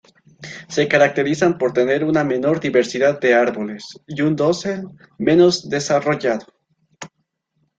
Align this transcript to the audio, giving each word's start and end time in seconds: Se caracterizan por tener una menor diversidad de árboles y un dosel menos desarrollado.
Se 0.67 0.87
caracterizan 0.87 1.59
por 1.59 1.73
tener 1.73 2.03
una 2.03 2.23
menor 2.23 2.59
diversidad 2.59 3.19
de 3.19 3.35
árboles 3.35 3.83
y 4.07 4.23
un 4.23 4.35
dosel 4.35 4.87
menos 5.19 5.69
desarrollado. 5.69 6.47